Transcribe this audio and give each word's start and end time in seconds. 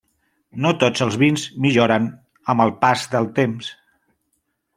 No 0.65 0.69
tots 0.83 1.03
els 1.05 1.17
vins 1.23 1.43
milloren 1.65 2.07
amb 2.55 2.67
el 2.67 2.73
pas 2.87 3.05
del 3.13 3.31
temps. 3.43 3.71